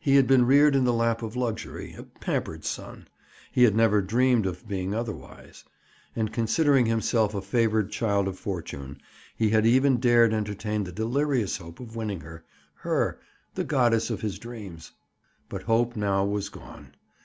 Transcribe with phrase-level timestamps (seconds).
[0.00, 3.06] He had been reared in the lap of luxury, a pampered son.
[3.52, 5.62] He had never dreamed of being otherwise.
[6.16, 9.00] And considering himself a favored child of fortune,
[9.36, 13.20] he had even dared entertain the delirious hope of winning her—her,
[13.54, 14.90] the goddess of his dreams.
[15.48, 16.96] But hope now was gone.